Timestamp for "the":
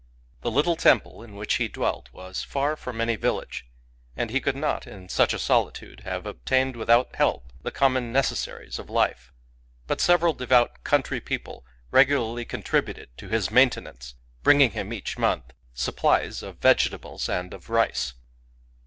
0.41-0.49, 7.61-7.69